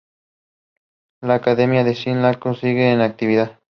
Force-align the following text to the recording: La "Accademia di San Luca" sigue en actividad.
La 1.21 1.35
"Accademia 1.35 1.83
di 1.83 1.93
San 1.93 2.23
Luca" 2.23 2.55
sigue 2.55 2.91
en 2.91 3.01
actividad. 3.01 3.59